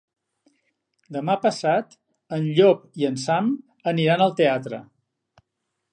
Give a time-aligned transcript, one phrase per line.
[1.17, 1.93] Demà passat
[2.39, 3.53] en Llop i en Sam
[3.95, 4.85] aniran al teatre.